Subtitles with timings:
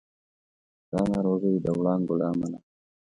[0.91, 2.61] دا ناروغي د وړانګو له امله وه.